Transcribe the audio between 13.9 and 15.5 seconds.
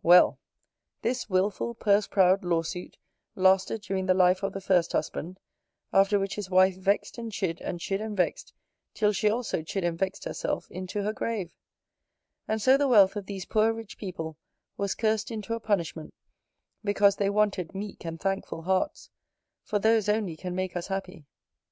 people was curst